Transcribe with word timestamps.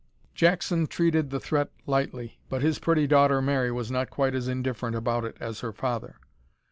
Jackson 0.33 0.87
treated 0.87 1.29
the 1.29 1.39
threat 1.39 1.69
lightly, 1.85 2.39
but 2.49 2.63
his 2.63 2.79
pretty 2.79 3.05
daughter 3.05 3.39
Mary 3.39 3.71
was 3.71 3.91
not 3.91 4.09
quite 4.09 4.33
as 4.33 4.47
indifferent 4.47 4.95
about 4.95 5.25
it 5.25 5.37
as 5.39 5.59
her 5.59 5.71
father. 5.71 6.15